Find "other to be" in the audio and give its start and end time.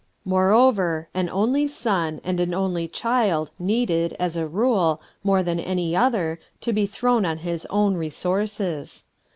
5.95-6.87